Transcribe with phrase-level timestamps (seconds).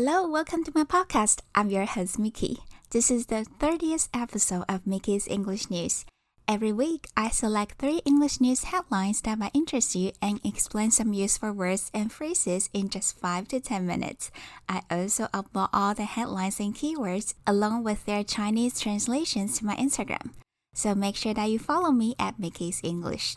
[0.00, 1.40] Hello, welcome to my podcast.
[1.56, 2.58] I'm your host, Mickey.
[2.90, 6.06] This is the 30th episode of Mickey's English News.
[6.46, 11.12] Every week, I select three English news headlines that might interest you and explain some
[11.12, 14.30] useful words and phrases in just 5 to 10 minutes.
[14.68, 19.74] I also upload all the headlines and keywords along with their Chinese translations to my
[19.74, 20.30] Instagram.
[20.74, 23.34] So make sure that you follow me at Mickey's English.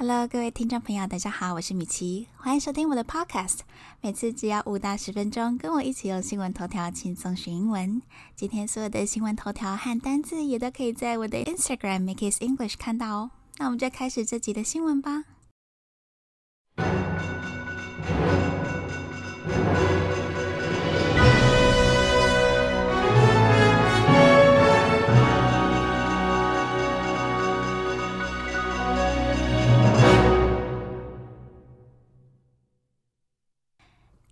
[0.00, 3.58] Hello，各位听众朋友，大家好，我是米奇，欢迎收听我的 Podcast。
[4.00, 8.00] 每次只要五到十分钟，跟我一起用新闻头条轻松学英文。
[8.36, 13.30] 今天所有的新闻头条和单字也都可以在我的 Instagram make is English 看到哦。
[13.56, 15.24] 那我们就开始这集的新闻吧。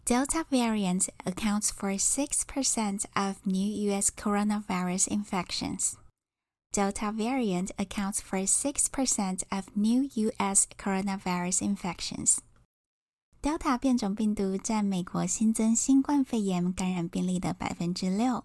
[0.05, 5.93] Delta variant accounts for 6% of new US coronavirus infections.
[6.73, 12.37] Delta variant accounts for 6% of new US coronavirus infections.
[13.41, 18.43] Delta 变种病毒占美国新增新冠肺炎感染病例的百分之六。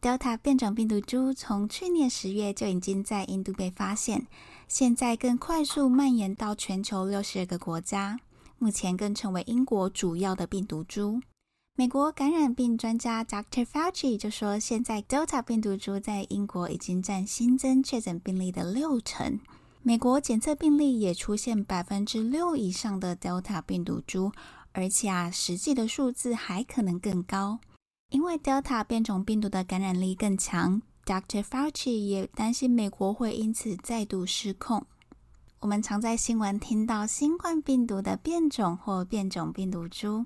[0.00, 4.26] Delta 变种病毒株从去年十月就已经在印度被发现，
[4.68, 8.18] 现在更快速蔓延到全球六十二个国家。
[8.59, 11.21] 目前更成为英国主要的病毒株。
[11.75, 13.65] 美国感染病专家 Dr.
[13.65, 19.39] Fauci 就说，现在 Delta 病毒株在英国已经占新增确诊病例的六成。
[19.81, 24.33] 美国检测病例也出现百分之六以上的 Delta 病毒株，
[24.73, 27.59] 而且啊，实际的数字还可能更高。
[28.09, 31.41] 因为 Delta 变种病毒的感染力更强，Dr.
[31.41, 34.85] Fauci 也担心美国会因此再度失控。
[35.61, 40.25] 我们常在新闻听到新冠病毒的变种或变种病毒株，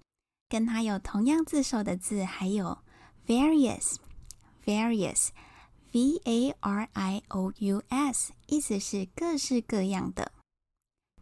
[0.49, 2.79] 跟它有同样字首的字还有
[3.27, 10.31] various，various，v a r i o u s，意思是各式各样的。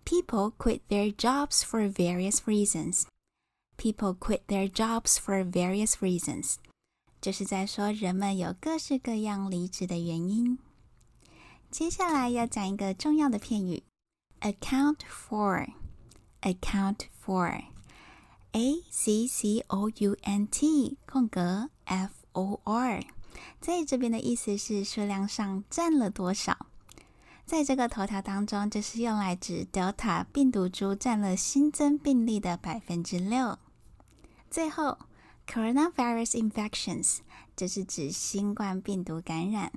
[0.04, 3.06] People quit their jobs for various reasons.
[3.76, 6.56] People quit their jobs for various reasons.
[7.20, 10.58] 就是在说人们有各式各样离职的原因。
[11.70, 13.82] 接下来要讲一个重要的片语，
[14.40, 23.04] account for。account for。A C C O U N T 空格 F O R，
[23.60, 26.66] 在这边的意思是数量上占了多少。
[27.51, 33.59] 在这个头条当中，就是用来指 Delta 病毒株占了新增病例的百分之六。
[34.49, 34.97] 最后
[35.45, 37.17] ，coronavirus infections
[37.53, 39.73] 就是指新冠病毒感染。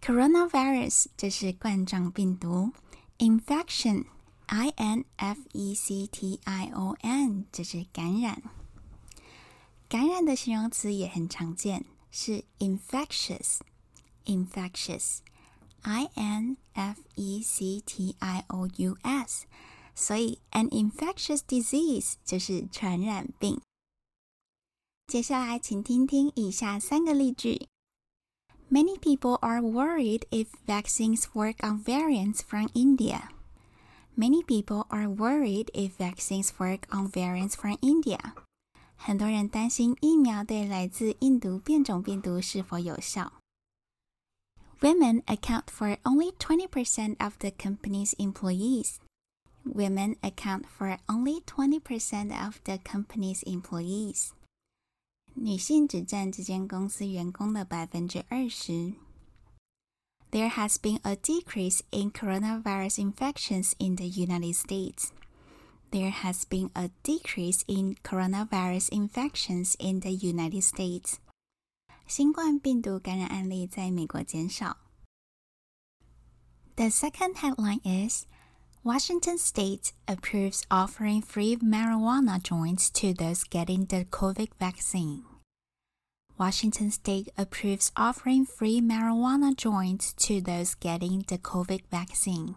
[0.00, 2.70] coronavirus 就是冠状病毒
[3.18, 8.40] ，infection，i n f e c t i o n 就是感染。
[9.88, 15.18] 感染的形容词也很常见，是 infectious，infectious。
[15.83, 19.45] I N F E C T I O U S，
[19.95, 23.61] 所以 an infectious disease 就是传染病。
[25.07, 27.67] 接下来，请听听以下三个例句。
[28.69, 33.29] Many people are worried if vaccines work on variants from India.
[34.15, 38.33] Many people are worried if vaccines work on variants from India.
[38.95, 43.33] 很多人担心疫苗对来自印度变种病毒是否有效。
[44.83, 48.99] Women account for only 20% of the company's employees.
[49.65, 54.31] Women account for only 20% of the company's employees.
[55.35, 58.93] 女性只占这间公司员工的百分之二十。
[60.31, 65.11] There has been a decrease in coronavirus infections in the United States.
[65.91, 71.19] There has been a decrease in coronavirus infections in the United States.
[72.09, 74.77] 新冠病毒感染案例在美国减少。
[76.75, 78.25] The second headline is
[78.83, 85.21] Washington State approves offering free marijuana joints to those getting the COVID vaccine.
[86.35, 92.55] Washington State approves offering free marijuana joints to those getting the COVID vaccine.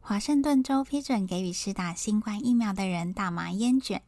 [0.00, 4.02] 华盛顿州批准给予施打新冠疫苗的人大麻烟卷。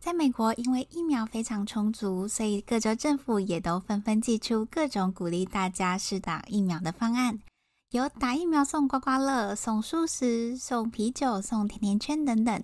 [0.00, 7.40] 在美国，因为疫苗非常充足，所以各州政府也都纷纷寄出各种鼓励大家施打疫苗的方案，
[7.90, 12.62] 有打疫苗送刮刮乐、送素食、送啤酒、送甜甜圈等等。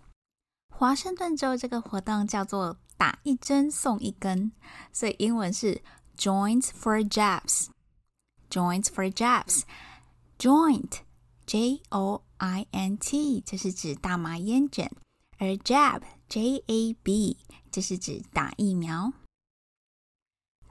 [0.73, 4.53] 华盛顿州这个活动叫做打一针送一根，
[4.93, 5.83] 所以英文是
[6.17, 7.67] Joints for Jabs。
[8.49, 11.01] Joints for Jabs，Joint
[11.45, 14.93] J O I N T 就是指大麻烟卷，
[15.39, 17.39] 而 Jab J A B
[17.73, 19.13] 就是指打疫苗。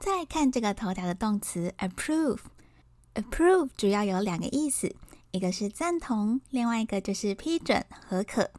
[0.02, 4.96] 再看这个头条的动词 approve，approve 主要有两个意思，
[5.30, 8.50] 一个是赞同，另外一个就是批准、合可。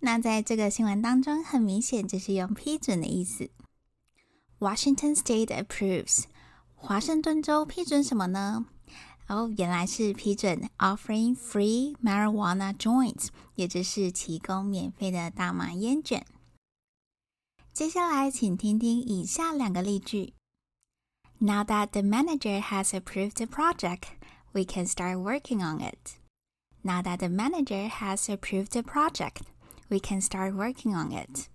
[0.00, 3.50] 那在这个新闻当中，很明显就是用批准的意思。
[4.60, 6.24] Washington State approves，
[6.74, 8.64] 华盛顿州批准什么呢？
[9.26, 13.26] 哦，原来是批准 offering free marijuana joints，
[13.56, 16.24] 也就是提供免费的大麻烟卷。
[17.74, 20.32] 接下来，请听听以下两个例句
[21.39, 24.05] ：Now that the manager has approved the project,
[24.53, 26.17] we can start working on it.
[26.83, 29.43] Now that the manager has approved the project.
[29.89, 31.47] We can start working on it。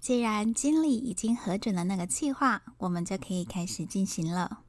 [0.00, 4.62] 既然经理已经核准了那个计划，我们就可以开始进行了。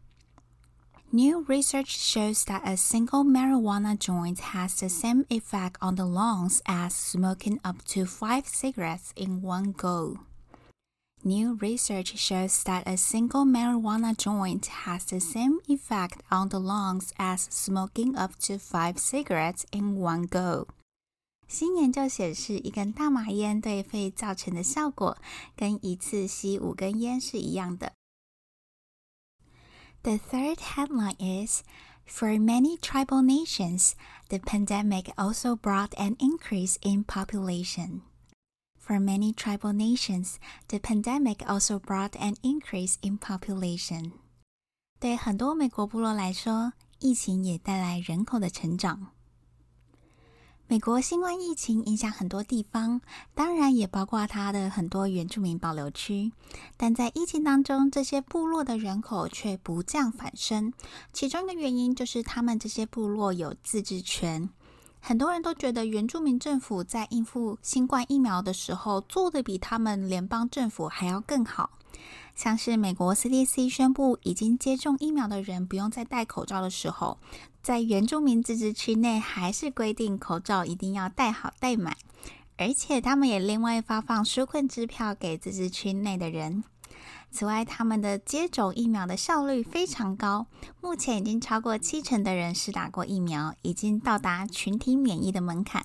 [1.09, 6.59] New research shows that a single marijuana joint has the same effect on the lungs
[6.65, 10.18] as smoking up to five cigarettes in one go.
[11.24, 17.12] New research shows that a single marijuana joint has the same effect on the lungs
[17.18, 20.68] as smoking up to five cigarettes in one go.
[21.47, 25.18] 新研究显示，一根大麻烟对肺造成的效果
[25.56, 27.94] 跟一次吸五根烟是一样的。
[30.03, 31.63] The third headline is
[32.07, 33.91] For many tribal nations,
[34.29, 38.03] the pandemic also brought an increase in population.
[38.81, 40.35] For many tribal nations,
[40.68, 44.13] the pandemic also brought an increase in population.
[45.00, 49.12] 对很多美国部落来说，疫情也带来人口的成长。
[50.69, 53.00] 美国新冠疫情影响很多地方，
[53.33, 56.33] 当然也包括它的很多原住民保留区。
[56.75, 60.74] 但在疫情当中，这些部落的人口却不降反升。
[61.13, 64.50] 其中一个原因就是他们这些部落有自治权。
[65.04, 71.70] 很多人都觉得原住民政府在应付新冠疫苗的时候做的比他们联邦政府还要更好。
[72.37, 77.19] 像是美国 CDC 宣布已经接种疫苗的人不用再戴口罩的时候，
[77.62, 81.96] 在原住民自治区内还是规定口罩一定要戴好戴满，
[82.56, 86.62] 而且他们也另外发放纾困支票给自治区内的人。
[87.31, 90.47] 此外，他们的接种疫苗的效率非常高，
[90.81, 95.85] 目前已经超过七成的人是打过疫苗，已经到达群体免疫的门槛。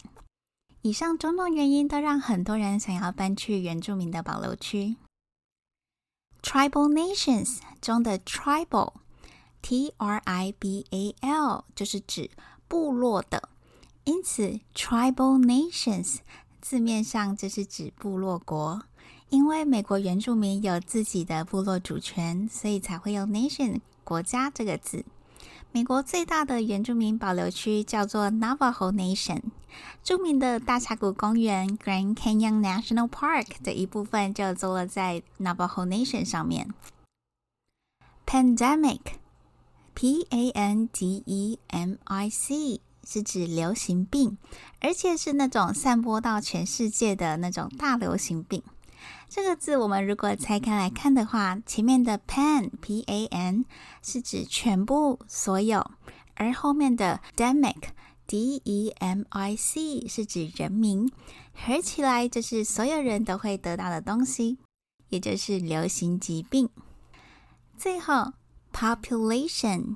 [0.81, 4.95] 以上种种原因都让很多人想要搬去原住民的保留区。
[6.41, 12.29] Tribal nations 中的 tribal，T R I B A L 就是指
[12.69, 13.49] 部落的，
[14.05, 16.19] 因此 tribal nations
[16.61, 18.83] 字面上就是指部落国。
[19.29, 25.03] 因为美国原住民有自己的部落主权，所以才会用 nation 国家这个字。
[25.73, 29.41] 美国最大的原住民保留区叫做 Navajo Nation，
[30.01, 36.73] 著名的大峡谷公园 Grand Canyon National Park 的一部分就坐落在 Navajo Nation 上面。
[38.25, 44.37] Pandemic，P A N D E M I C 是指流行病，
[44.79, 48.63] 而且是那种散播到全世界的那种大流行病。
[49.29, 53.65] 这个字我们如果拆开来看的话，前面的 pan p a n
[54.01, 55.91] 是指全部所有，
[56.35, 57.89] 而后面的 demic
[58.25, 61.11] d e m i c 是指人民，
[61.53, 64.57] 合起来就是所有人都会得到的东西，
[65.09, 66.69] 也就是流行疾病。
[67.77, 68.33] 最后
[68.73, 69.95] population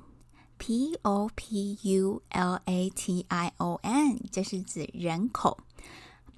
[0.58, 5.58] p o p u l a t i o n 就是指人口。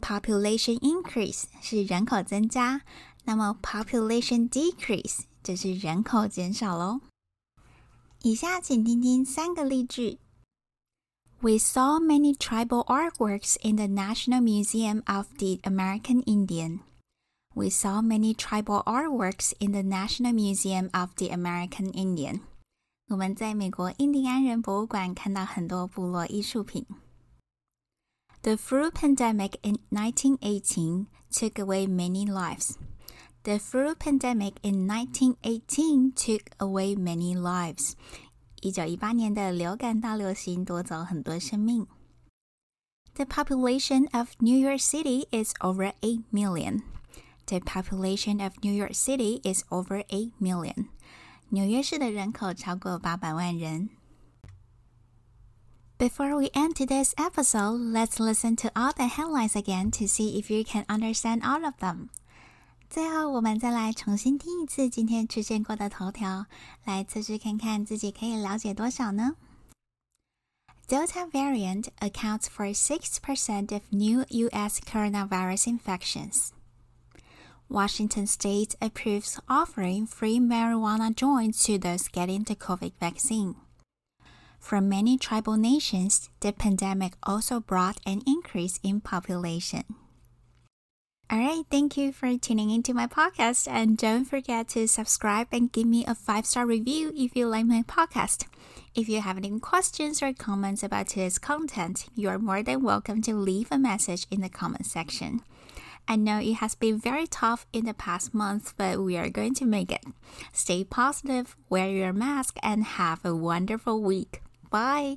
[0.03, 2.81] Population increase 是人口增加，
[3.25, 7.01] 那么 population decrease 就是人口减少喽。
[8.23, 10.19] 以下请听听三个例句：
[11.41, 16.79] We saw many tribal artworks in the National Museum of the American Indian.
[17.55, 22.41] We saw many tribal artworks in the National Museum of the American Indian.
[23.07, 26.85] 我们在美国印第安人博物馆看到很多部落艺术品。
[28.43, 32.77] The flu pandemic in 1918 took away many lives.
[33.43, 37.95] The flu pandemic in 1918 took away many lives.
[38.61, 41.85] 一九一八年的流感大流行夺走很多生命。
[43.15, 46.83] The population of New York City is over 8 million.
[47.45, 50.85] The population of New York City is over 8 million.
[51.49, 53.89] 纽约市的人口超过八百万人。
[56.03, 60.49] Before we end today's episode, let's listen to all the headlines again to see if
[60.49, 62.09] you can understand all of them.
[62.89, 66.45] 最后，我们再来重新听一次今天出现过的头条，
[66.85, 69.35] 来测试看看自己可以了解多少呢？
[70.87, 74.79] Delta variant accounts for 6% of new U.S.
[74.79, 76.49] coronavirus infections.
[77.69, 83.53] Washington state approves offering free marijuana joints to those getting the COVID vaccine.
[84.64, 89.84] From many tribal nations, the pandemic also brought an increase in population.
[91.30, 95.70] All right, thank you for tuning into my podcast and don't forget to subscribe and
[95.70, 98.46] give me a five star review if you like my podcast.
[98.94, 103.20] If you have any questions or comments about today's content, you are more than welcome
[103.20, 105.42] to leave a message in the comment section.
[106.08, 109.52] I know it has been very tough in the past month, but we are going
[109.56, 110.06] to make it.
[110.54, 114.40] Stay positive, wear your mask, and have a wonderful week.
[114.74, 115.14] Bye.